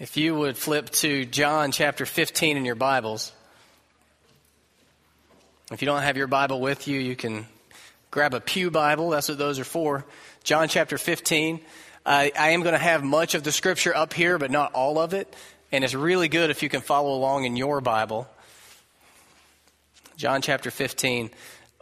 [0.00, 3.32] If you would flip to John chapter 15 in your Bibles.
[5.72, 7.48] If you don't have your Bible with you, you can
[8.12, 9.10] grab a Pew Bible.
[9.10, 10.06] That's what those are for.
[10.44, 11.58] John chapter 15.
[12.06, 15.14] I am going to have much of the scripture up here, but not all of
[15.14, 15.34] it.
[15.72, 18.28] And it's really good if you can follow along in your Bible.
[20.16, 21.28] John chapter 15.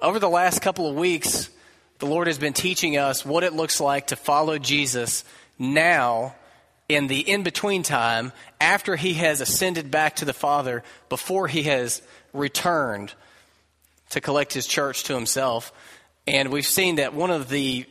[0.01, 1.51] Over the last couple of weeks,
[1.99, 5.23] the Lord has been teaching us what it looks like to follow Jesus
[5.59, 6.35] now
[6.89, 11.65] in the in between time after he has ascended back to the Father, before he
[11.65, 13.13] has returned
[14.11, 15.73] to collect his church to himself.
[16.27, 17.87] And we've seen that one of the,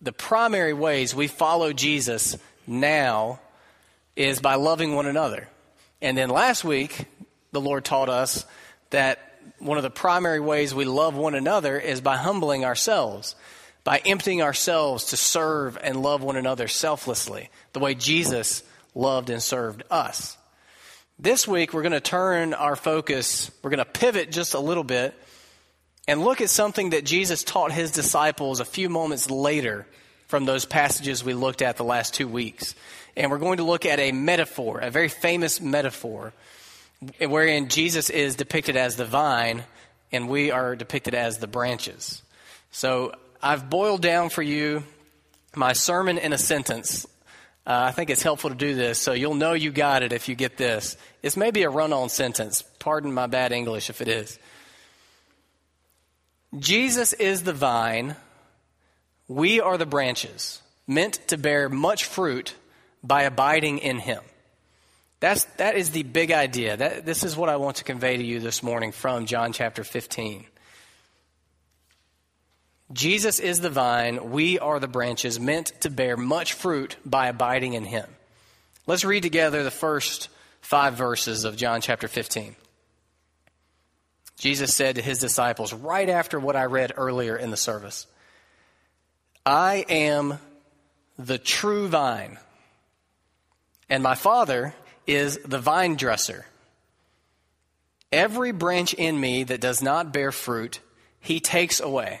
[0.00, 3.40] the primary ways we follow Jesus now
[4.14, 5.48] is by loving one another.
[6.00, 7.06] And then last week,
[7.52, 8.46] the Lord taught us
[8.90, 9.18] that
[9.58, 13.34] one of the primary ways we love one another is by humbling ourselves
[13.86, 18.64] by emptying ourselves to serve and love one another selflessly, the way Jesus
[18.96, 20.36] loved and served us.
[21.20, 24.82] This week, we're going to turn our focus, we're going to pivot just a little
[24.82, 25.14] bit
[26.08, 29.86] and look at something that Jesus taught his disciples a few moments later
[30.26, 32.74] from those passages we looked at the last two weeks.
[33.16, 36.32] And we're going to look at a metaphor, a very famous metaphor,
[37.20, 39.62] wherein Jesus is depicted as the vine
[40.10, 42.20] and we are depicted as the branches.
[42.72, 43.12] So
[43.46, 44.82] I've boiled down for you
[45.54, 47.06] my sermon in a sentence.
[47.64, 50.28] Uh, I think it's helpful to do this so you'll know you got it if
[50.28, 50.96] you get this.
[51.22, 52.62] It's maybe a run on sentence.
[52.80, 54.36] Pardon my bad English if it is.
[56.58, 58.16] Jesus is the vine,
[59.28, 62.52] we are the branches, meant to bear much fruit
[63.04, 64.24] by abiding in him.
[65.20, 66.76] That's, that is the big idea.
[66.76, 69.84] That, this is what I want to convey to you this morning from John chapter
[69.84, 70.46] 15.
[72.92, 77.74] Jesus is the vine, we are the branches meant to bear much fruit by abiding
[77.74, 78.08] in him.
[78.86, 80.28] Let's read together the first
[80.60, 82.54] five verses of John chapter 15.
[84.38, 88.06] Jesus said to his disciples right after what I read earlier in the service
[89.44, 90.38] I am
[91.18, 92.38] the true vine,
[93.88, 94.74] and my Father
[95.06, 96.46] is the vine dresser.
[98.12, 100.80] Every branch in me that does not bear fruit,
[101.20, 102.20] he takes away.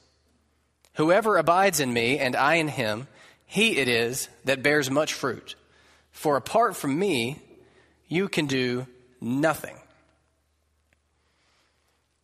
[0.95, 3.07] Whoever abides in me and I in him,
[3.45, 5.55] he it is that bears much fruit.
[6.11, 7.39] For apart from me,
[8.07, 8.87] you can do
[9.19, 9.77] nothing.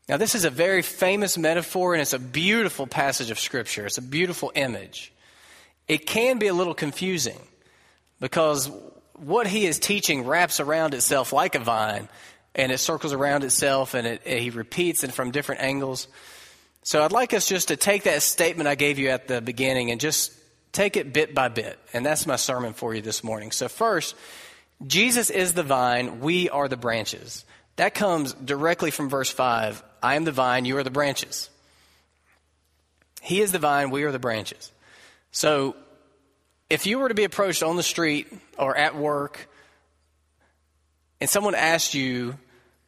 [0.09, 3.85] Now, this is a very famous metaphor, and it's a beautiful passage of Scripture.
[3.85, 5.11] It's a beautiful image.
[5.87, 7.39] It can be a little confusing
[8.21, 8.71] because
[9.13, 12.07] what he is teaching wraps around itself like a vine,
[12.55, 16.07] and it circles around itself, and it, he repeats it from different angles.
[16.87, 19.91] So I'd like us just to take that statement I gave you at the beginning
[19.91, 20.31] and just
[20.71, 21.77] take it bit by bit.
[21.91, 23.51] And that's my sermon for you this morning.
[23.51, 24.15] So, first,
[24.85, 27.43] Jesus is the vine, we are the branches.
[27.75, 31.49] That comes directly from verse 5 I am the vine, you are the branches.
[33.19, 34.71] He is the vine, we are the branches.
[35.31, 35.75] So,
[36.69, 39.49] if you were to be approached on the street or at work
[41.19, 42.37] and someone asked you,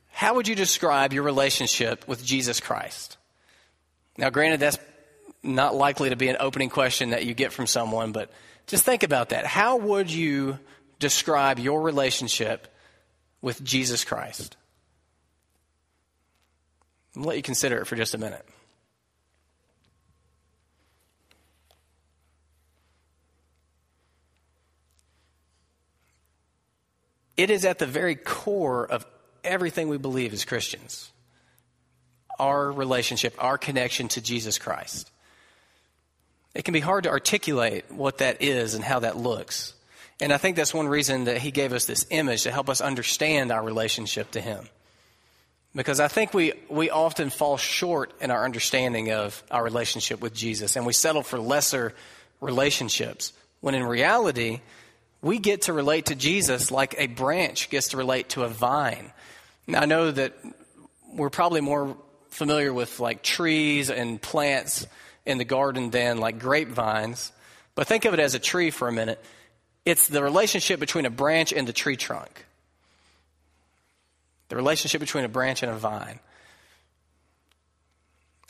[0.08, 3.18] how would you describe your relationship with Jesus Christ?
[4.20, 4.78] Now, granted, that's
[5.42, 8.30] not likely to be an opening question that you get from someone, but
[8.68, 9.46] just think about that.
[9.46, 10.60] How would you
[11.00, 12.68] describe your relationship
[13.42, 14.58] with Jesus Christ?
[17.16, 18.46] I'll let you consider it for just a minute.
[27.38, 29.06] It is at the very core of
[29.46, 31.10] everything we believe as Christians
[32.40, 35.12] our relationship, our connection to Jesus Christ.
[36.56, 39.74] It can be hard to articulate what that is and how that looks.
[40.20, 42.82] And I think that's one reason that he gave us this image to help us
[42.82, 44.68] understand our relationship to him.
[45.76, 50.34] Because I think we, we often fall short in our understanding of our relationship with
[50.34, 51.94] Jesus and we settle for lesser
[52.42, 53.34] relationships.
[53.62, 54.62] When in reality,
[55.22, 59.12] we get to relate to Jesus like a branch gets to relate to a vine.
[59.68, 60.34] Now, I know that
[61.14, 61.96] we're probably more
[62.30, 64.88] familiar with like trees and plants
[65.26, 67.32] in the garden than like grapevines.
[67.76, 69.24] But think of it as a tree for a minute.
[69.86, 72.46] it's the relationship between a branch and the tree trunk.
[74.50, 76.20] The relationship between a branch and a vine.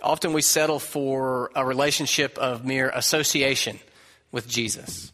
[0.01, 3.79] Often we settle for a relationship of mere association
[4.31, 5.11] with Jesus.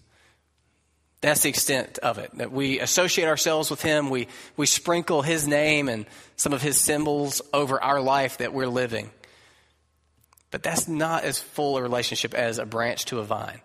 [1.26, 2.30] That's the extent of it.
[2.38, 4.28] That we associate ourselves with Him, we,
[4.58, 6.06] we sprinkle His name and
[6.36, 9.10] some of His symbols over our life that we're living.
[10.52, 13.60] But that's not as full a relationship as a branch to a vine.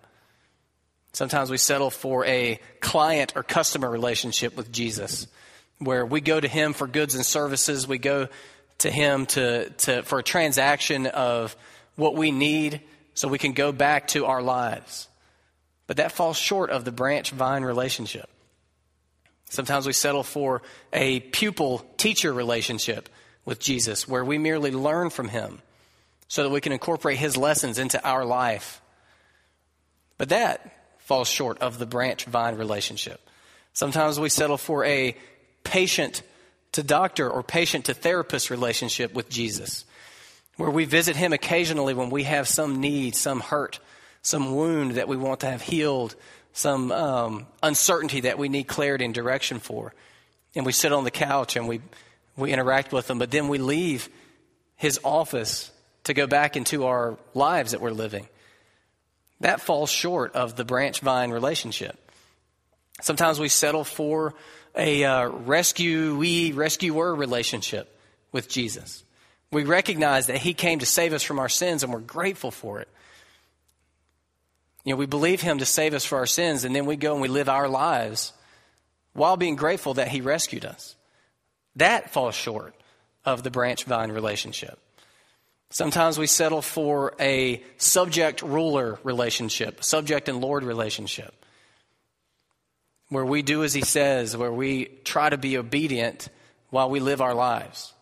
[1.12, 5.26] Sometimes we settle for a client or customer relationship with Jesus,
[5.80, 8.28] where we go to Him for goods and services, we go
[8.78, 11.54] to Him to, to, for a transaction of
[11.96, 12.80] what we need
[13.12, 15.09] so we can go back to our lives.
[15.90, 18.30] But that falls short of the branch vine relationship.
[19.48, 23.08] Sometimes we settle for a pupil teacher relationship
[23.44, 25.60] with Jesus where we merely learn from him
[26.28, 28.80] so that we can incorporate his lessons into our life.
[30.16, 33.20] But that falls short of the branch vine relationship.
[33.72, 35.16] Sometimes we settle for a
[35.64, 36.22] patient
[36.70, 39.84] to doctor or patient to therapist relationship with Jesus,
[40.56, 43.80] where we visit him occasionally when we have some need, some hurt,
[44.22, 46.14] some wound that we want to have healed,
[46.52, 49.94] some um, uncertainty that we need clarity and direction for.
[50.54, 51.80] And we sit on the couch and we,
[52.36, 54.08] we interact with them, but then we leave
[54.76, 55.70] his office
[56.04, 58.28] to go back into our lives that we're living.
[59.40, 61.98] That falls short of the branch vine relationship.
[63.00, 64.34] Sometimes we settle for
[64.74, 67.98] a uh, rescuee, rescuer relationship
[68.32, 69.02] with Jesus.
[69.50, 72.80] We recognize that he came to save us from our sins and we're grateful for
[72.80, 72.88] it.
[74.84, 77.12] You know, we believe him to save us for our sins, and then we go
[77.12, 78.32] and we live our lives
[79.12, 80.96] while being grateful that he rescued us.
[81.76, 82.74] That falls short
[83.24, 84.78] of the branch vine relationship.
[85.70, 91.32] Sometimes we settle for a subject ruler relationship, subject and Lord relationship,
[93.08, 96.28] where we do as he says, where we try to be obedient
[96.70, 97.92] while we live our lives.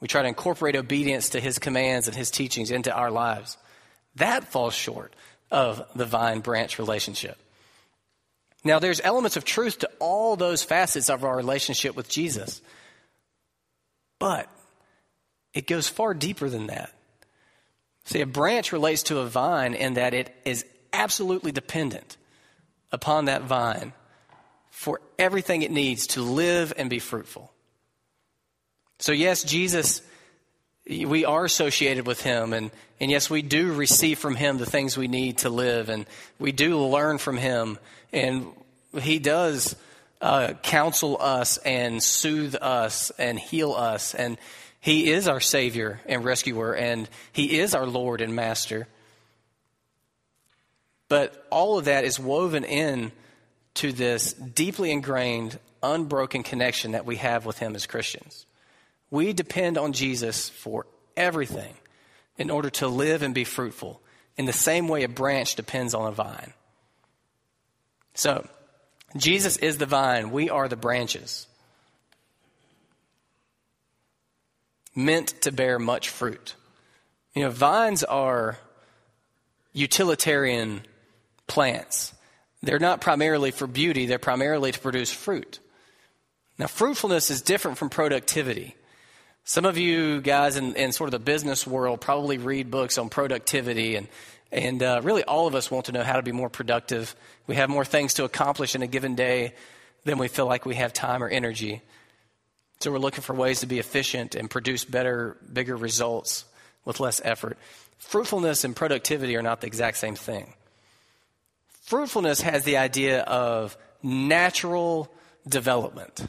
[0.00, 3.56] We try to incorporate obedience to his commands and his teachings into our lives.
[4.16, 5.14] That falls short
[5.50, 7.38] of the vine branch relationship.
[8.64, 12.60] Now, there's elements of truth to all those facets of our relationship with Jesus,
[14.18, 14.48] but
[15.54, 16.92] it goes far deeper than that.
[18.04, 22.16] See, a branch relates to a vine in that it is absolutely dependent
[22.90, 23.92] upon that vine
[24.70, 27.52] for everything it needs to live and be fruitful.
[28.98, 30.02] So, yes, Jesus
[30.88, 32.70] we are associated with him and,
[33.00, 36.06] and yes we do receive from him the things we need to live and
[36.38, 37.78] we do learn from him
[38.12, 38.46] and
[39.00, 39.76] he does
[40.20, 44.38] uh, counsel us and soothe us and heal us and
[44.80, 48.86] he is our savior and rescuer and he is our lord and master.
[51.08, 53.12] But all of that is woven in
[53.74, 58.46] to this deeply ingrained unbroken connection that we have with him as christians
[59.10, 61.74] we depend on Jesus for everything
[62.36, 64.00] in order to live and be fruitful,
[64.36, 66.52] in the same way a branch depends on a vine.
[68.14, 68.46] So,
[69.16, 71.46] Jesus is the vine, we are the branches.
[74.94, 76.54] Meant to bear much fruit.
[77.34, 78.58] You know, vines are
[79.72, 80.82] utilitarian
[81.46, 82.12] plants.
[82.62, 85.60] They're not primarily for beauty, they're primarily to produce fruit.
[86.58, 88.74] Now, fruitfulness is different from productivity.
[89.48, 93.08] Some of you guys in, in, sort of the business world probably read books on
[93.08, 94.06] productivity, and,
[94.52, 97.16] and uh, really all of us want to know how to be more productive.
[97.46, 99.54] We have more things to accomplish in a given day
[100.04, 101.80] than we feel like we have time or energy.
[102.80, 106.44] So we're looking for ways to be efficient and produce better, bigger results
[106.84, 107.56] with less effort.
[107.96, 110.52] Fruitfulness and productivity are not the exact same thing.
[111.84, 115.10] Fruitfulness has the idea of natural
[115.48, 116.28] development,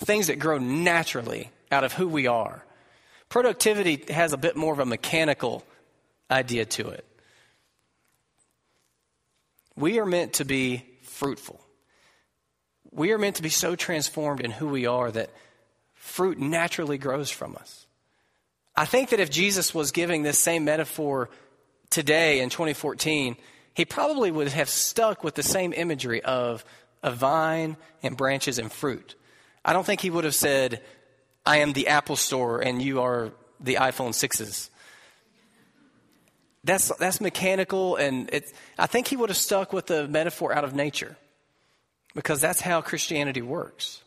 [0.00, 2.64] things that grow naturally out of who we are.
[3.28, 5.64] Productivity has a bit more of a mechanical
[6.30, 7.04] idea to it.
[9.76, 11.60] We are meant to be fruitful.
[12.92, 15.30] We are meant to be so transformed in who we are that
[15.94, 17.86] fruit naturally grows from us.
[18.76, 21.30] I think that if Jesus was giving this same metaphor
[21.90, 23.36] today in 2014,
[23.74, 26.64] he probably would have stuck with the same imagery of
[27.02, 29.14] a vine and branches and fruit.
[29.64, 30.82] I don't think he would have said,
[31.46, 34.70] I am the Apple Store and you are the iPhone 6s.
[36.64, 40.64] That's, that's mechanical, and it, I think he would have stuck with the metaphor out
[40.64, 41.16] of nature
[42.14, 44.02] because that's how Christianity works.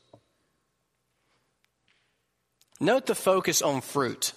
[2.80, 4.34] Note the focus on fruit.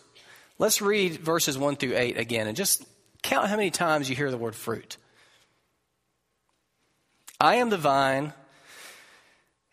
[0.59, 2.85] Let's read verses 1 through 8 again and just
[3.23, 4.99] count how many times you hear the word fruit.
[7.41, 8.35] I am the vine,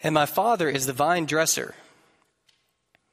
[0.02, 1.76] and my Father is the vine dresser.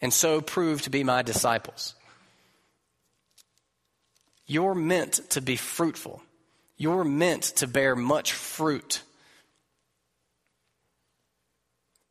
[0.00, 1.94] and so prove to be my disciples.
[4.46, 6.22] You're meant to be fruitful.
[6.76, 9.02] You're meant to bear much fruit.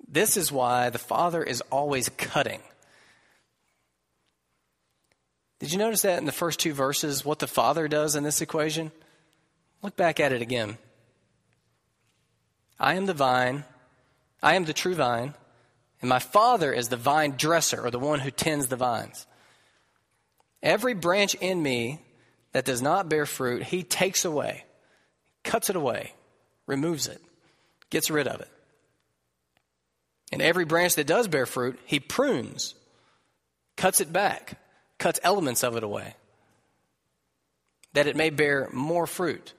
[0.07, 2.61] This is why the Father is always cutting.
[5.59, 8.41] Did you notice that in the first two verses, what the Father does in this
[8.41, 8.91] equation?
[9.81, 10.77] Look back at it again.
[12.79, 13.63] I am the vine,
[14.41, 15.35] I am the true vine,
[16.03, 19.25] and my Father is the vine dresser, or the one who tends the vines.
[20.61, 22.01] Every branch in me
[22.51, 24.65] that does not bear fruit, he takes away,
[25.45, 26.11] cuts it away,
[26.67, 27.21] removes it,
[27.89, 28.49] gets rid of it.
[30.33, 32.75] And every branch that does bear fruit, he prunes,
[33.77, 34.59] cuts it back,
[34.97, 36.15] cuts elements of it away,
[37.93, 39.53] that it may bear more fruit.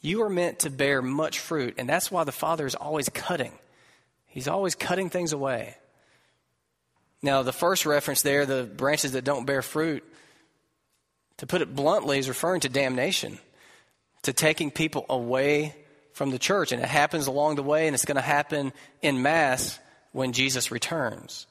[0.00, 3.52] You are meant to bear much fruit, and that's why the Father is always cutting.
[4.32, 5.76] He's always cutting things away.
[7.22, 10.02] Now, the first reference there, the branches that don't bear fruit,
[11.36, 13.38] to put it bluntly, is referring to damnation,
[14.22, 15.76] to taking people away
[16.14, 16.72] from the church.
[16.72, 18.72] And it happens along the way, and it's going to happen
[19.02, 19.78] in mass
[20.12, 21.46] when Jesus returns.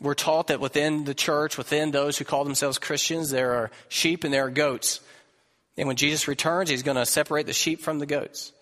[0.00, 4.22] We're taught that within the church, within those who call themselves Christians, there are sheep
[4.22, 5.00] and there are goats.
[5.76, 8.52] And when Jesus returns, he's going to separate the sheep from the goats.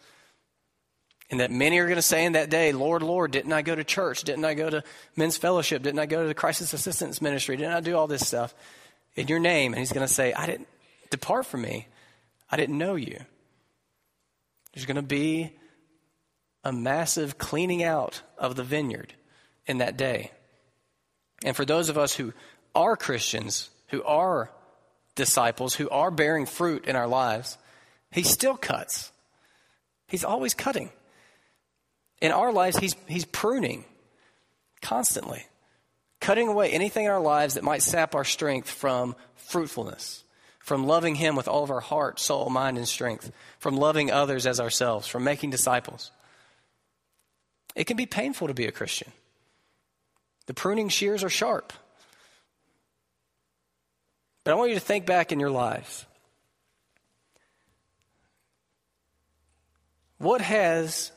[1.31, 3.75] And that many are going to say in that day, Lord, Lord, didn't I go
[3.75, 4.23] to church?
[4.25, 4.85] Didn't I go to
[5.17, 5.83] men's fellowship?
[5.83, 7.57] Didn't I go to the crisis assistance ministry?
[7.57, 8.55] Didn't I do all this stuff?
[9.17, 9.73] in your name.
[9.73, 10.69] And he's going to say, I didn't
[11.11, 11.87] depart from me.
[12.51, 13.19] I didn't know you.
[14.73, 15.53] There's going to be
[16.65, 19.15] a massive cleaning out of the vineyard
[19.67, 20.33] in that day.
[21.45, 22.33] And for those of us who
[22.75, 24.51] are Christians, who are
[25.15, 27.57] disciples, who are bearing fruit in our lives,
[28.11, 29.13] he still cuts.
[30.09, 30.91] He's always cutting.
[32.25, 33.85] In our lives, he's, he's pruning
[34.81, 35.45] constantly
[36.21, 40.25] cutting away anything in our lives that might sap our strength from fruitfulness,
[40.59, 44.47] from loving Him with all of our heart, soul, mind, and strength, from loving others
[44.47, 46.11] as ourselves, from making disciples.
[47.77, 49.13] It can be painful to be a Christian.
[50.47, 51.75] The pruning shears are sharp.
[54.45, 56.07] But I want you to think back in your lives.
[60.17, 61.13] What has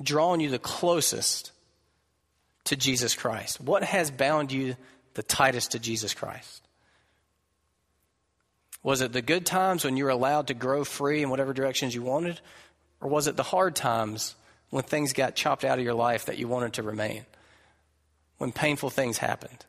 [0.00, 1.52] drawn you the closest
[2.64, 3.60] to Jesus Christ?
[3.60, 4.76] What has bound you
[5.14, 6.62] the tightest to Jesus Christ?
[8.82, 11.94] Was it the good times when you were allowed to grow free in whatever directions
[11.94, 12.40] you wanted?
[13.00, 14.34] Or was it the hard times
[14.70, 17.24] when things got chopped out of your life that you wanted to remain?
[18.38, 19.64] When painful things happened?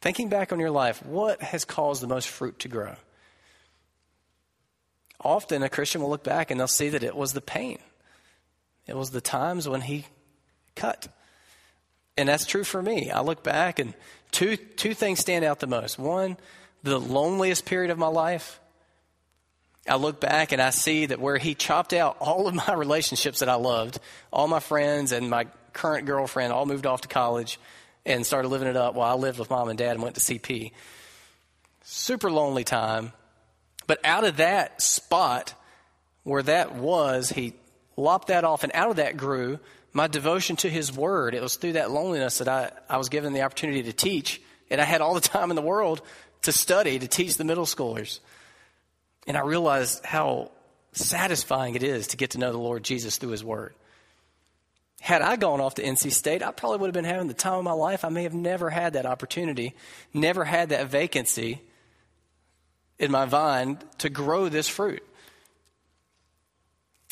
[0.00, 2.94] Thinking back on your life, what has caused the most fruit to grow?
[5.20, 7.78] Often a Christian will look back and they'll see that it was the pain.
[8.86, 10.06] It was the times when he
[10.74, 11.08] cut.
[12.16, 13.10] And that's true for me.
[13.10, 13.94] I look back and
[14.30, 15.98] two, two things stand out the most.
[15.98, 16.36] One,
[16.82, 18.60] the loneliest period of my life.
[19.88, 23.40] I look back and I see that where he chopped out all of my relationships
[23.40, 23.98] that I loved,
[24.32, 27.58] all my friends and my current girlfriend all moved off to college
[28.04, 30.20] and started living it up while I lived with mom and dad and went to
[30.20, 30.72] CP.
[31.84, 33.12] Super lonely time.
[33.88, 35.54] But out of that spot
[36.22, 37.54] where that was, he
[37.96, 39.58] lopped that off, and out of that grew
[39.94, 41.34] my devotion to His Word.
[41.34, 44.78] It was through that loneliness that I, I was given the opportunity to teach, and
[44.80, 46.02] I had all the time in the world
[46.42, 48.20] to study, to teach the middle schoolers.
[49.26, 50.50] And I realized how
[50.92, 53.74] satisfying it is to get to know the Lord Jesus through His Word.
[55.00, 57.54] Had I gone off to NC State, I probably would have been having the time
[57.54, 58.04] of my life.
[58.04, 59.74] I may have never had that opportunity,
[60.12, 61.62] never had that vacancy
[62.98, 65.02] in my vine to grow this fruit.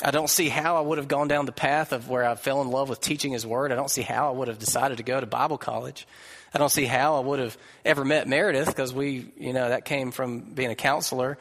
[0.02, 2.60] I don't see how I would have gone down the path of where I fell
[2.60, 3.72] in love with teaching His Word.
[3.72, 6.06] I don't see how I would have decided to go to Bible college.
[6.52, 9.84] I don't see how I would have ever met Meredith because we, you know, that
[9.84, 11.38] came from being a counselor.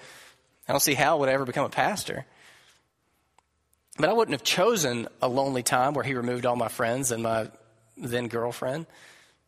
[0.67, 2.25] I don't see how I would ever become a pastor.
[3.97, 7.23] But I wouldn't have chosen a lonely time where he removed all my friends and
[7.23, 7.49] my
[7.97, 8.87] then girlfriend.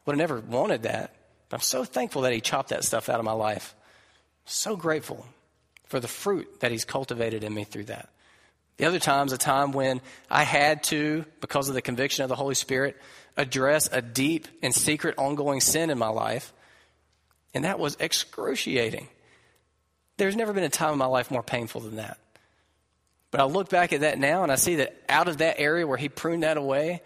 [0.05, 1.13] Would have never wanted that.
[1.49, 3.73] But I'm so thankful that he chopped that stuff out of my life.
[4.49, 5.25] So grateful
[5.87, 8.09] for the fruit that he's cultivated in me through that.
[8.77, 12.35] The other time's a time when I had to, because of the conviction of the
[12.35, 12.95] Holy Spirit,
[13.35, 16.53] address a deep and secret ongoing sin in my life.
[17.53, 19.09] And that was excruciating.
[20.15, 22.17] There's never been a time in my life more painful than that.
[23.31, 25.85] But I look back at that now and I see that out of that area
[25.85, 27.01] where he pruned that away,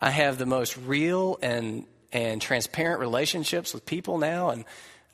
[0.00, 4.50] I have the most real and, and transparent relationships with people now.
[4.50, 4.64] And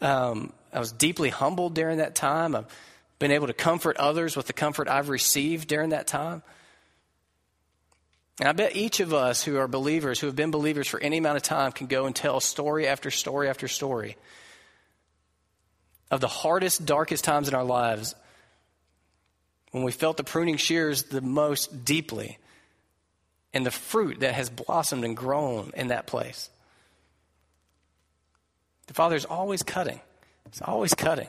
[0.03, 2.55] um, I was deeply humbled during that time.
[2.55, 2.67] I've
[3.19, 6.43] been able to comfort others with the comfort I've received during that time.
[8.41, 11.19] And I bet each of us who are believers, who have been believers for any
[11.19, 14.17] amount of time, can go and tell story after story after story
[16.11, 18.15] of the hardest, darkest times in our lives
[19.71, 22.39] when we felt the pruning shears the most deeply
[23.53, 26.51] and the fruit that has blossomed and grown in that place.
[28.87, 30.01] The Father is always cutting,
[30.51, 31.29] He's always cutting.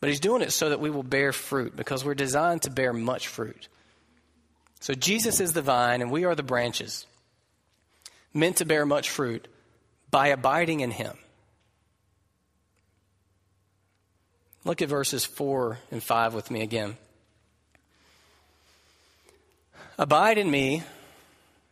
[0.00, 2.92] But He's doing it so that we will bear fruit because we're designed to bear
[2.92, 3.68] much fruit.
[4.80, 7.06] So Jesus is the vine and we are the branches,
[8.32, 9.48] meant to bear much fruit
[10.10, 11.16] by abiding in Him.
[14.64, 16.96] Look at verses 4 and 5 with me again.
[19.98, 20.82] Abide in me,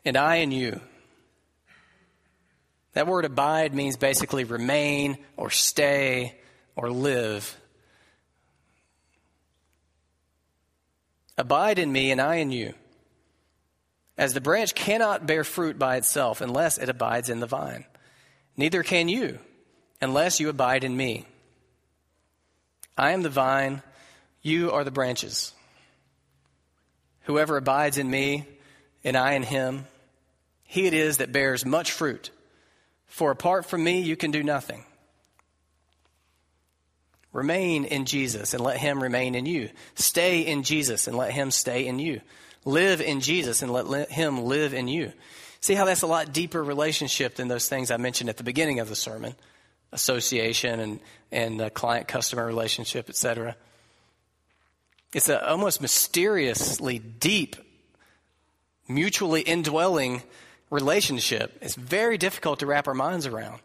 [0.04, 0.80] and I in you.
[2.94, 6.38] That word abide means basically remain or stay
[6.76, 7.56] or live.
[11.38, 12.74] Abide in me, and I in you.
[14.18, 17.86] As the branch cannot bear fruit by itself unless it abides in the vine,
[18.56, 19.38] neither can you
[20.00, 21.24] unless you abide in me.
[22.96, 23.82] I am the vine,
[24.42, 25.54] you are the branches.
[27.22, 28.46] Whoever abides in me
[29.02, 29.86] and I in him,
[30.64, 32.30] he it is that bears much fruit.
[33.12, 34.86] For apart from me, you can do nothing.
[37.30, 39.68] Remain in Jesus and let him remain in you.
[39.96, 42.22] Stay in Jesus and let him stay in you.
[42.64, 45.12] Live in Jesus and let him live in you.
[45.60, 48.80] See how that's a lot deeper relationship than those things I mentioned at the beginning
[48.80, 49.34] of the sermon
[49.92, 53.56] association and, and uh, client customer relationship, etc.
[55.12, 57.56] It's an almost mysteriously deep,
[58.88, 60.22] mutually indwelling
[60.72, 61.56] relationship.
[61.60, 63.60] It's very difficult to wrap our minds around.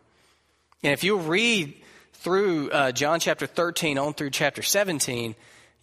[0.83, 1.73] And if you read
[2.13, 5.33] through uh, John chapter 13 on through chapter 17,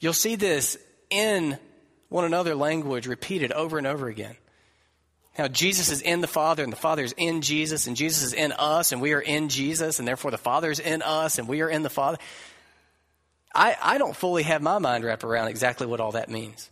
[0.01, 0.77] you'll see this
[1.09, 1.59] in
[2.11, 4.37] one another language repeated over and over again.
[5.39, 8.33] Now, Jesus is in the Father and the Father is in Jesus and Jesus is
[8.35, 11.49] in us and we are in Jesus and therefore the Father is in us and
[11.49, 12.19] we are in the Father.
[13.53, 16.71] I, I don't fully have my mind wrapped around exactly what all that means.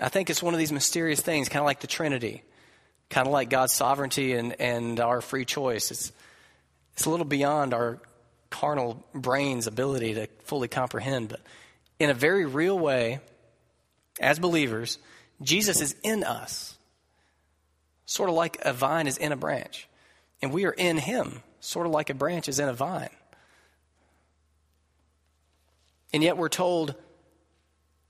[0.00, 2.42] I think it's one of these mysterious things, kind of like the Trinity,
[3.12, 5.90] kind of like God's sovereignty and, and our free choice.
[5.90, 6.12] It's,
[6.94, 7.98] it's a little beyond our
[8.48, 11.40] carnal brain's ability to fully comprehend, but
[11.98, 13.20] in a very real way,
[14.18, 14.98] as believers,
[15.42, 16.76] Jesus is in us,
[18.06, 19.86] sort of like a vine is in a branch.
[20.40, 23.10] And we are in him, sort of like a branch is in a vine.
[26.14, 26.94] And yet we're told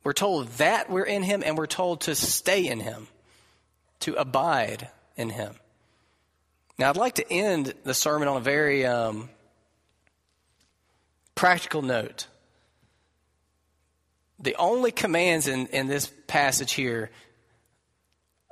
[0.05, 3.07] we're told that we're in him and we're told to stay in him,
[4.03, 5.55] to abide in him.
[6.79, 9.29] Now, I'd like to end the sermon on a very um,
[11.35, 12.27] practical note.
[14.38, 17.11] The only commands in, in this passage here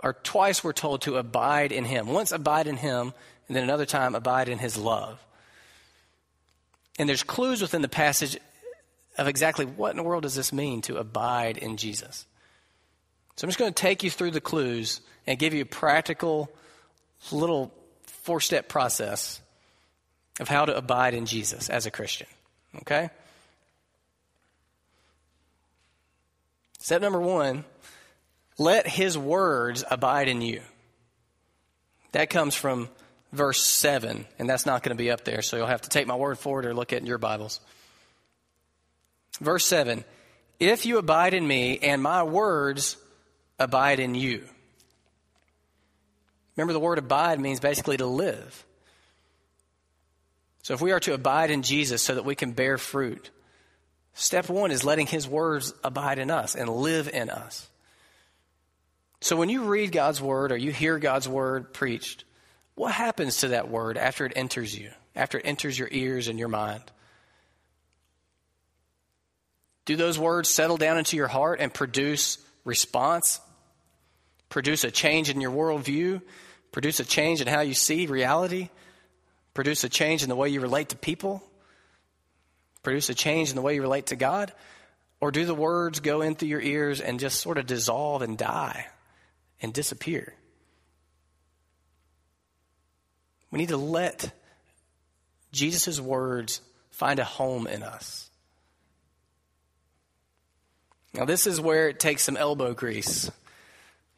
[0.03, 2.09] are twice we're told to abide in him.
[2.09, 3.13] Once abide in him,
[3.49, 5.19] and then another time abide in his love.
[6.99, 8.39] And there's clues within the passage
[9.19, 12.27] of exactly what in the world does this mean to abide in Jesus.
[13.37, 16.51] So I'm just going to take you through the clues and give you a practical
[17.31, 19.40] little four step process
[20.40, 22.27] of how to abide in Jesus as a Christian.
[22.79, 23.11] Okay?
[26.81, 27.64] Step number one
[28.59, 30.62] let his words abide in you.
[32.11, 32.88] That comes from
[33.33, 36.09] verse 7, and that's not going to be up there, so you'll have to take
[36.09, 37.61] my word for it or look at your Bibles.
[39.40, 40.05] Verse 7
[40.59, 42.97] If you abide in me and my words
[43.61, 44.43] abide in you.
[46.61, 48.66] Remember, the word abide means basically to live.
[50.62, 53.31] So if we are to abide in Jesus so that we can bear fruit,
[54.12, 57.66] step one is letting his words abide in us and live in us.
[59.23, 62.25] So when you read God's word or you hear God's word preached,
[62.75, 66.38] what happens to that word after it enters you, after it enters your ears and
[66.38, 66.85] your mind?
[69.87, 73.40] Do those words settle down into your heart and produce response?
[74.51, 76.20] Produce a change in your worldview?
[76.73, 78.69] Produce a change in how you see reality?
[79.55, 81.43] Produce a change in the way you relate to people?
[82.83, 84.53] Produce a change in the way you relate to God?
[85.21, 88.39] Or do the words go in through your ears and just sort of dissolve and
[88.39, 88.87] die
[89.61, 90.35] and disappear?
[93.51, 94.33] We need to let
[95.53, 98.31] Jesus' words find a home in us.
[101.13, 103.31] Now, this is where it takes some elbow grease.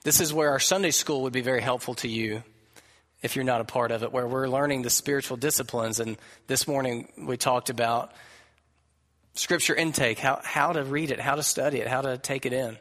[0.04, 2.42] This is where our Sunday school would be very helpful to you
[3.22, 6.00] if you're not a part of it, where we're learning the spiritual disciplines.
[6.00, 6.16] And
[6.48, 8.12] this morning we talked about
[9.34, 12.52] scripture intake, how, how to read it, how to study it, how to take it
[12.52, 12.76] in.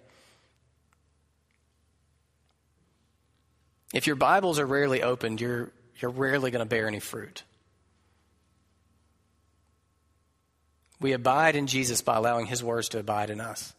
[3.93, 7.43] If your Bibles are rarely opened, you're, you're rarely going to bear any fruit.
[10.99, 13.73] We abide in Jesus by allowing his words to abide in us.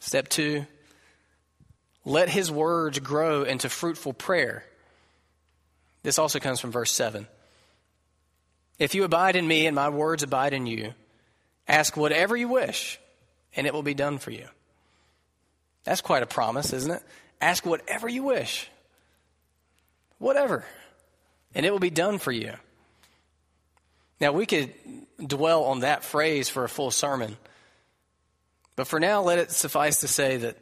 [0.00, 0.66] Step two,
[2.04, 4.64] let his words grow into fruitful prayer.
[6.02, 7.26] This also comes from verse 7.
[8.78, 10.94] If you abide in me and my words abide in you,
[11.68, 12.98] ask whatever you wish,
[13.54, 14.48] and it will be done for you.
[15.84, 17.02] That's quite a promise, isn't it?
[17.40, 18.68] Ask whatever you wish.
[20.18, 20.64] Whatever.
[21.54, 22.52] And it will be done for you.
[24.20, 24.72] Now, we could
[25.24, 27.36] dwell on that phrase for a full sermon.
[28.76, 30.56] But for now, let it suffice to say that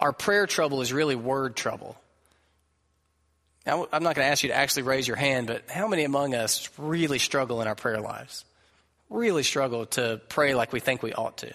[0.00, 1.96] our prayer trouble is really word trouble.
[3.66, 6.04] Now, I'm not going to ask you to actually raise your hand, but how many
[6.04, 8.44] among us really struggle in our prayer lives?
[9.10, 11.52] Really struggle to pray like we think we ought to?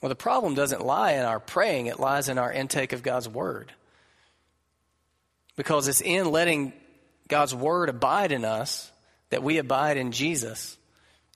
[0.00, 3.28] Well, the problem doesn't lie in our praying, it lies in our intake of God's
[3.28, 3.72] Word.
[5.56, 6.72] Because it's in letting
[7.26, 8.92] God's Word abide in us
[9.30, 10.76] that we abide in Jesus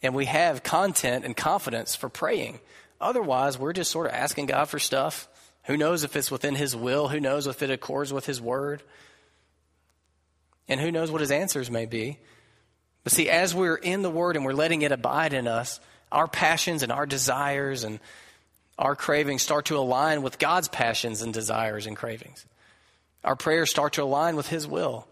[0.03, 2.61] and we have content and confidence for praying.
[3.01, 5.29] Otherwise, we're just sort of asking God for stuff.
[5.64, 7.09] Who knows if it's within His will?
[7.09, 8.83] Who knows if it accords with His word?
[10.68, 12.18] And who knows what His answers may be?
[13.05, 16.29] But see, as we're in the Word and we're letting it abide in us, our
[16.29, 18.01] passions and our desires and
[18.79, 22.44] our cravings start to align with God's passions and desires and cravings.
[23.25, 25.07] Our prayers start to align with His will.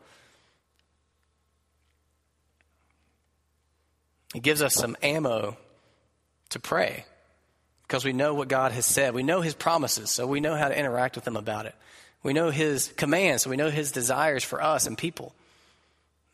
[4.34, 5.56] It gives us some ammo
[6.50, 7.04] to pray
[7.90, 9.14] because we know what God has said.
[9.14, 11.74] We know His promises, so we know how to interact with Him about it.
[12.22, 15.34] We know His commands, so we know His desires for us and people.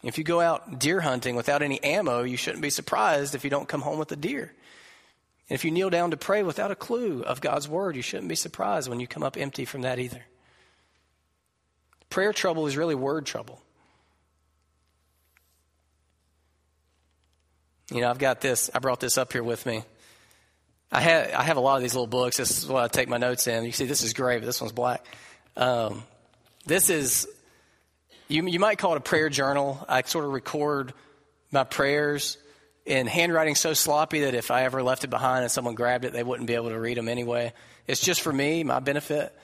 [0.03, 3.49] If you go out deer hunting without any ammo, you shouldn't be surprised if you
[3.49, 4.53] don't come home with a deer.
[5.49, 8.29] And if you kneel down to pray without a clue of God's word, you shouldn't
[8.29, 10.27] be surprised when you come up empty from that either.
[12.11, 13.63] Prayer trouble is really word trouble.
[17.91, 19.85] You know, I've got this, I brought this up here with me.
[20.91, 22.37] I have, I have a lot of these little books.
[22.37, 23.65] This is what I take my notes in.
[23.65, 25.05] You see, this is gray, but this one's black.
[25.57, 26.05] Um,
[26.65, 27.27] this is,
[28.29, 29.85] you, you might call it a prayer journal.
[29.89, 30.93] I sort of record
[31.51, 32.39] my prayers
[32.85, 36.13] in handwriting so sloppy that if I ever left it behind and someone grabbed it,
[36.13, 37.53] they wouldn't be able to read them anyway.
[37.89, 39.37] It's just for me, my benefit.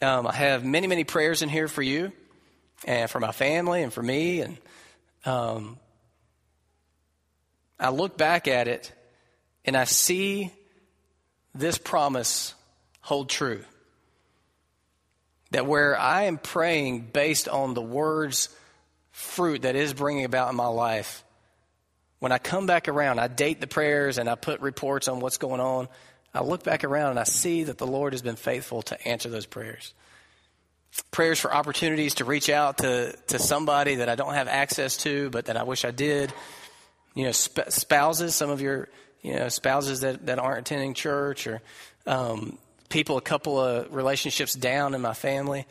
[0.00, 2.12] Um, I have many, many prayers in here for you
[2.86, 4.40] and for my family and for me.
[4.40, 4.56] And
[5.24, 5.78] um,
[7.78, 8.92] I look back at it
[9.64, 10.52] and I see
[11.54, 12.54] this promise
[13.00, 13.64] hold true.
[15.50, 18.48] That where I am praying based on the words
[19.10, 21.24] fruit that is bringing about in my life,
[22.20, 25.38] when I come back around, I date the prayers and I put reports on what's
[25.38, 25.88] going on.
[26.32, 29.28] I look back around and I see that the Lord has been faithful to answer
[29.28, 29.94] those prayers.
[31.10, 35.30] Prayers for opportunities to reach out to, to somebody that I don't have access to,
[35.30, 36.32] but that I wish I did
[37.14, 38.88] you know, sp- spouses, some of your,
[39.22, 41.60] you know, spouses that, that aren't attending church or
[42.06, 45.66] um, people a couple of relationships down in my family.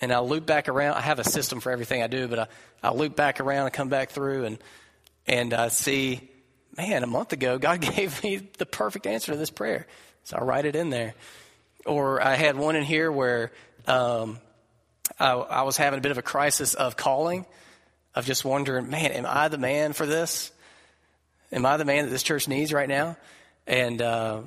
[0.00, 0.94] And I'll loop back around.
[0.94, 2.46] I have a system for everything I do, but I,
[2.82, 4.58] I'll loop back around and come back through and,
[5.26, 6.28] and I see,
[6.76, 9.86] man, a month ago, God gave me the perfect answer to this prayer.
[10.24, 11.14] So I write it in there.
[11.84, 13.50] Or I had one in here where
[13.86, 14.38] um,
[15.18, 17.44] I, I was having a bit of a crisis of calling
[18.14, 20.52] of just wondering, man, am I the man for this?
[21.52, 23.16] Am I the man that this church needs right now?
[23.66, 24.42] And uh,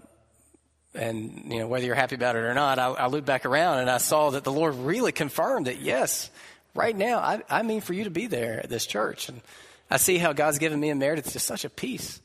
[0.93, 3.79] and you know whether you're happy about it or not, I, I looked back around
[3.79, 6.29] and I saw that the Lord really confirmed that yes,
[6.73, 9.41] right now I, I mean for you to be there at this church, and
[9.89, 12.19] I see how God's given me and Meredith just such a peace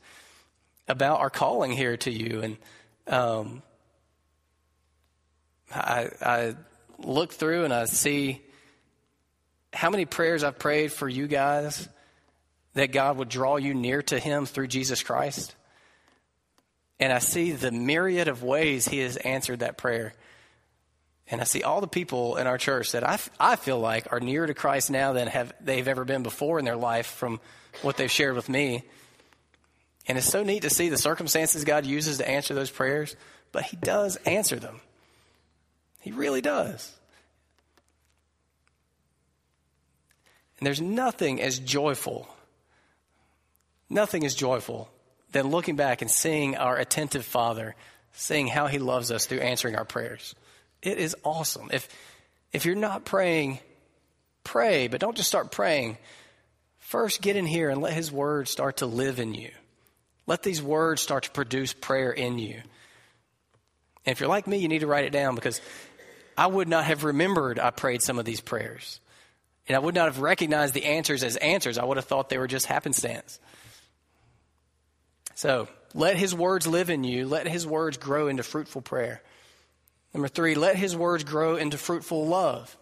[0.87, 2.57] about our calling here to you, and
[3.07, 3.61] um,
[5.73, 6.55] I, I
[6.97, 8.41] look through and I see
[9.73, 11.87] how many prayers I've prayed for you guys
[12.73, 15.55] that God would draw you near to Him through Jesus Christ.
[16.99, 20.13] And I see the myriad of ways He has answered that prayer.
[21.29, 24.19] And I see all the people in our church that I, I feel like are
[24.19, 27.39] nearer to Christ now than have they've ever been before in their life from
[27.81, 28.83] what they've shared with me.
[30.07, 33.15] And it's so neat to see the circumstances God uses to answer those prayers,
[33.51, 34.81] but He does answer them.
[36.01, 36.91] He really does.
[40.59, 42.27] And there's nothing as joyful,
[43.91, 44.89] nothing is joyful
[45.31, 47.75] than looking back and seeing our attentive Father,
[48.13, 50.35] seeing how He loves us through answering our prayers.
[50.81, 51.69] It is awesome.
[51.71, 51.87] If,
[52.53, 53.59] if you're not praying,
[54.43, 55.97] pray, but don't just start praying.
[56.79, 59.51] First, get in here and let His Word start to live in you.
[60.27, 62.55] Let these words start to produce prayer in you.
[64.05, 65.61] And if you're like me, you need to write it down because
[66.37, 68.99] I would not have remembered I prayed some of these prayers.
[69.67, 71.77] And I would not have recognized the answers as answers.
[71.77, 73.39] I would have thought they were just happenstance.
[75.35, 77.27] So let his words live in you.
[77.27, 79.21] Let his words grow into fruitful prayer.
[80.13, 82.75] Number three, let his words grow into fruitful love.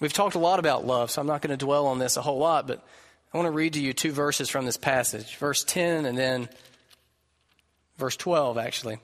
[0.00, 2.22] We've talked a lot about love, so I'm not going to dwell on this a
[2.22, 2.84] whole lot, but
[3.32, 6.48] I want to read to you two verses from this passage verse 10 and then
[7.96, 8.98] verse 12, actually.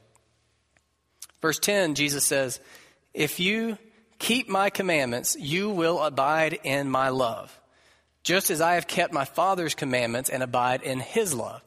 [1.42, 2.60] Verse 10, Jesus says,
[3.12, 3.76] If you
[4.18, 7.60] keep my commandments, you will abide in my love,
[8.22, 11.60] just as I have kept my Father's commandments and abide in his love.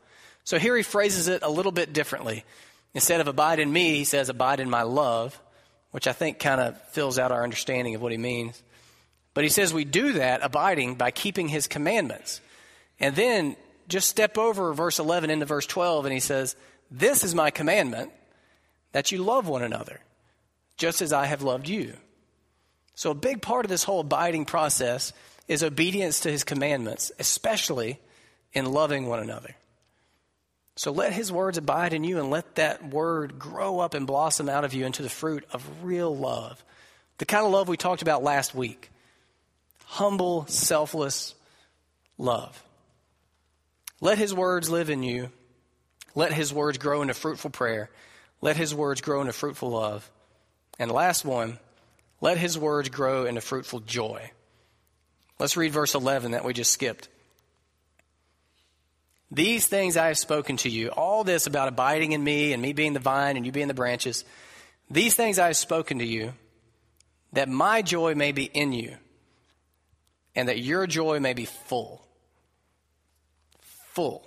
[0.47, 2.45] So here he phrases it a little bit differently.
[2.93, 5.37] Instead of abide in me, he says abide in my love,
[5.91, 8.63] which I think kind of fills out our understanding of what he means.
[9.33, 12.39] But he says we do that abiding by keeping his commandments.
[12.97, 13.57] And then
[13.89, 16.55] just step over verse 11 into verse 12, and he says,
[16.89, 18.13] This is my commandment
[18.93, 19.99] that you love one another,
[20.77, 21.93] just as I have loved you.
[22.95, 25.11] So, a big part of this whole abiding process
[25.49, 27.99] is obedience to his commandments, especially
[28.53, 29.53] in loving one another.
[30.77, 34.47] So, let his words abide in you and let that word grow up and blossom
[34.47, 36.63] out of you into the fruit of real love.
[37.17, 38.91] The kind of love we talked about last week
[39.85, 41.33] humble, selfless
[42.17, 42.61] love.
[44.01, 45.31] Let his words live in you.
[46.13, 47.89] Let his words grow into fruitful prayer.
[48.41, 50.09] Let his words grow into fruitful love.
[50.77, 51.57] And last one,
[52.21, 54.31] let his words grow into fruitful joy.
[55.39, 57.07] Let's read verse 11 that we just skipped.
[59.29, 62.73] These things I have spoken to you, all this about abiding in me and me
[62.73, 64.23] being the vine and you being the branches,
[64.89, 66.33] these things I have spoken to you,
[67.33, 68.95] that my joy may be in you
[70.35, 72.07] and that your joy may be full
[73.97, 74.21] full.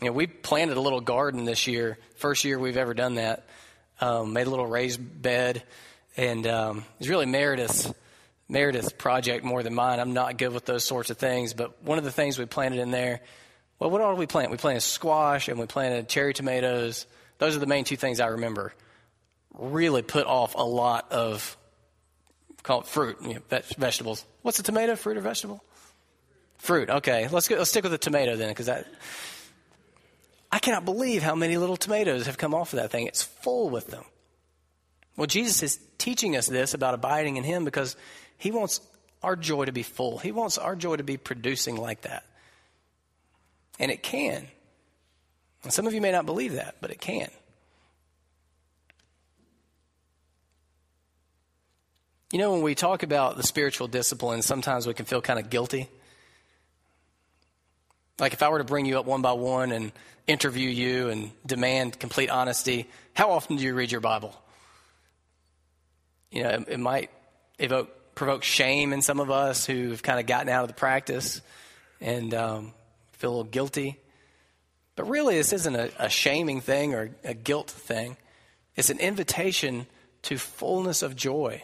[0.00, 3.46] You know, we planted a little garden this year, first year we've ever done that.
[4.00, 5.62] Um, made a little raised bed,
[6.16, 7.94] and um, it's really Meredith's
[8.48, 10.00] Meredith's project more than mine.
[10.00, 12.80] I'm not good with those sorts of things, but one of the things we planted
[12.80, 13.20] in there,
[13.78, 14.50] well, what all did we plant?
[14.50, 17.06] We planted squash and we planted cherry tomatoes.
[17.38, 18.72] Those are the main two things I remember.
[19.54, 21.56] Really put off a lot of
[22.62, 23.40] call it fruit, you know,
[23.78, 24.24] vegetables.
[24.42, 25.64] What's a tomato, fruit or vegetable?
[26.58, 26.90] Fruit.
[26.90, 28.86] Okay, let's go, let's stick with the tomato then, because that.
[30.50, 33.06] I cannot believe how many little tomatoes have come off of that thing.
[33.06, 34.04] It's full with them.
[35.16, 37.96] Well, Jesus is teaching us this about abiding in Him because
[38.38, 38.80] He wants
[39.22, 40.18] our joy to be full.
[40.18, 42.24] He wants our joy to be producing like that.
[43.78, 44.46] And it can.
[45.64, 47.28] And some of you may not believe that, but it can.
[52.32, 55.50] You know, when we talk about the spiritual disciplines, sometimes we can feel kind of
[55.50, 55.88] guilty.
[58.18, 59.92] Like if I were to bring you up one by one and
[60.26, 64.34] interview you and demand complete honesty, how often do you read your Bible?
[66.30, 67.10] You know, it, it might
[67.58, 71.40] evoke, provoke shame in some of us who've kind of gotten out of the practice
[72.00, 72.74] and um,
[73.12, 73.96] feel a little guilty.
[74.96, 78.16] But really, this isn't a, a shaming thing or a guilt thing.
[78.74, 79.86] It's an invitation
[80.22, 81.62] to fullness of joy.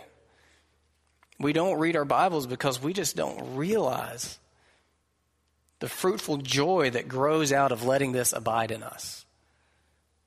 [1.40, 4.38] We don't read our Bibles because we just don't realize
[5.80, 9.26] the fruitful joy that grows out of letting this abide in us.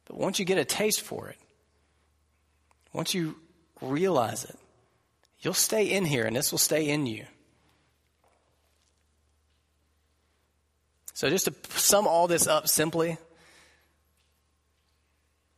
[0.05, 1.37] But once you get a taste for it,
[2.91, 3.37] once you
[3.81, 4.57] realize it,
[5.39, 7.25] you'll stay in here and this will stay in you.
[11.13, 13.17] So, just to sum all this up simply,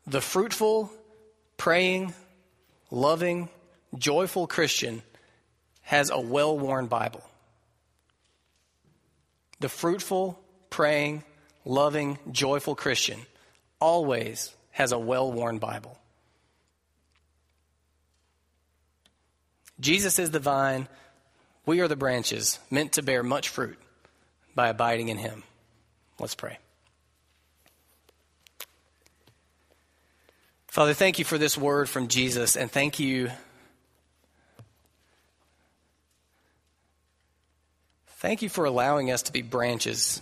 [0.07, 0.89] the fruitful,
[1.57, 2.13] praying,
[2.89, 3.49] loving,
[3.97, 5.03] joyful Christian
[5.81, 7.21] has a well worn Bible.
[9.59, 10.39] The fruitful,
[10.69, 11.25] praying,
[11.65, 13.19] loving, joyful Christian
[13.81, 15.98] always has a well worn Bible.
[19.79, 20.87] Jesus is the vine.
[21.65, 23.77] We are the branches meant to bear much fruit
[24.55, 25.43] by abiding in him.
[26.19, 26.57] Let's pray.
[30.67, 33.31] Father, thank you for this word from Jesus, and thank you.
[38.17, 40.21] Thank you for allowing us to be branches.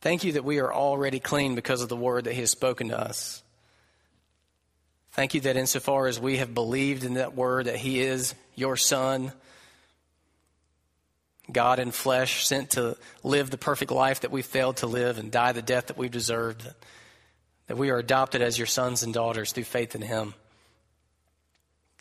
[0.00, 2.88] Thank you that we are already clean because of the word that He has spoken
[2.88, 3.42] to us.
[5.12, 8.78] Thank you that insofar as we have believed in that word that He is your
[8.78, 9.32] Son,
[11.50, 15.30] God in flesh, sent to live the perfect life that we failed to live and
[15.30, 16.62] die the death that we deserved,
[17.66, 20.32] that, we are adopted as your sons and daughters through faith in Him.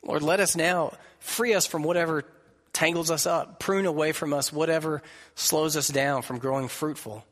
[0.04, 2.24] Lord, let us now free us from whatever
[2.72, 5.04] tangles us up, prune away from us whatever
[5.36, 7.26] slows us down from growing fruitful.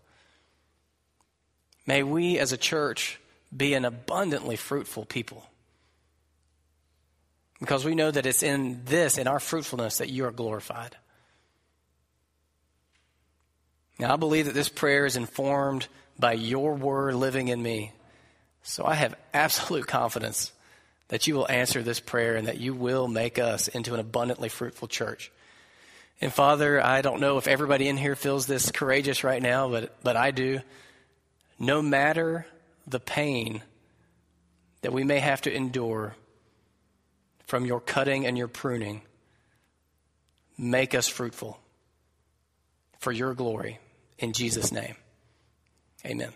[1.87, 3.17] May we as a church
[3.55, 5.45] be an abundantly fruitful people.
[7.59, 10.95] Because we know that it's in this, in our fruitfulness, that you are glorified.
[13.99, 17.91] Now, I believe that this prayer is informed by your word living in me.
[18.63, 20.53] So I have absolute confidence
[21.09, 24.47] that you will answer this prayer and that you will make us into an abundantly
[24.47, 25.31] fruitful church.
[26.21, 29.95] And Father, I don't know if everybody in here feels this courageous right now, but,
[30.03, 30.59] but I do.
[31.57, 32.45] No matter
[32.87, 33.61] the pain
[34.81, 36.15] that we may have to endure,
[37.49, 39.01] from your cutting and your pruning.
[40.55, 41.59] Make us fruitful
[42.99, 43.79] for your glory.
[44.19, 44.95] In Jesus' name,
[46.05, 46.31] amen.